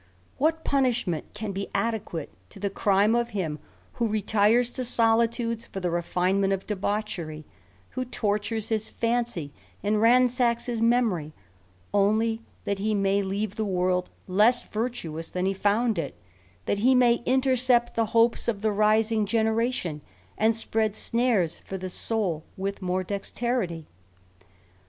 [0.39, 3.59] Wliat punish ent can be adequate to the crime of him
[4.01, 7.45] who retires to solitudes for the refinement of debauchery;
[7.91, 9.53] who tortures his fancy,
[9.83, 11.33] and ransacks his memory,
[11.93, 16.15] only that he may leave the world less virtuous than he found it;
[16.65, 20.01] that he may intercept the hopes of the rising generation;
[20.35, 23.85] and Spread snares for the soul with more dexterity